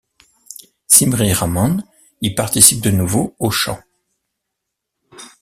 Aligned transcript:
Simri-Ramon 0.87 1.77
y 2.23 2.31
participe 2.33 2.81
de 2.81 2.89
nouveau 2.89 3.35
au 3.37 3.51
chant. 3.51 3.79